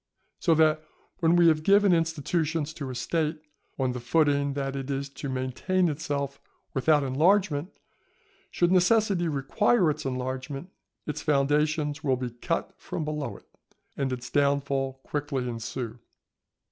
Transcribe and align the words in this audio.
So 0.39 0.55
that 0.55 0.83
when 1.19 1.35
we 1.35 1.47
have 1.49 1.61
given 1.61 1.93
institutions 1.93 2.73
to 2.73 2.89
a 2.89 2.95
State 2.95 3.39
on 3.77 3.91
the 3.91 3.99
footing 3.99 4.53
that 4.55 4.75
it 4.75 4.89
is 4.89 5.09
to 5.09 5.29
maintain 5.29 5.87
itself 5.89 6.41
without 6.73 7.03
enlargement, 7.03 7.77
should 8.49 8.71
necessity 8.71 9.27
require 9.27 9.91
its 9.91 10.03
enlargement, 10.03 10.71
its 11.05 11.21
foundations 11.21 12.03
will 12.03 12.17
be 12.17 12.31
cut 12.31 12.73
from 12.79 13.05
below 13.05 13.37
it, 13.37 13.45
and 13.95 14.11
its 14.11 14.31
downfall 14.31 14.99
quickly 15.03 15.47
ensue. 15.47 15.99